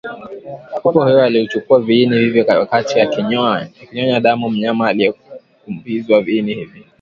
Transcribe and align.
Kupe 0.81 0.99
huyo 0.99 1.41
huchukua 1.41 1.79
viini 1.81 2.17
hivyo 2.17 2.45
wakati 2.49 3.01
akinyonya 3.01 4.19
damu 4.19 4.49
mnyama 4.49 4.87
aliyeambukizwa 4.89 6.21
Viini 6.21 6.53
hivi 6.53 6.85